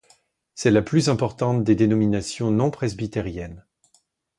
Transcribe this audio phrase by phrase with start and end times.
[0.55, 3.67] C'est la plus importante des dénominations non presbytériennes.